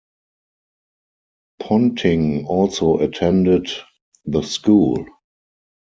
[1.59, 3.67] Ponting also attended
[4.25, 5.05] the school.